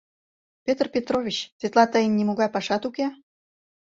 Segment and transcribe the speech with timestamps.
[0.65, 3.07] Петыр Петрович, тетла тыйын нимогай пашат уке?